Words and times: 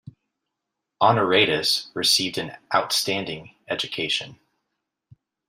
Honoratus 0.99 1.91
received 1.93 2.39
an 2.39 2.57
outstanding 2.73 3.53
education. 3.67 4.39